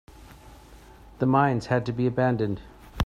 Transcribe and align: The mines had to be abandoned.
The 1.19 1.27
mines 1.27 1.67
had 1.67 1.85
to 1.85 1.93
be 1.93 2.07
abandoned. 2.07 2.61